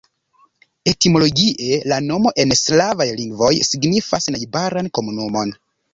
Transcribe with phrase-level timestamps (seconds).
[0.91, 5.55] Etimologie la nomo en slavaj lingvoj signifas najbaran komunumon.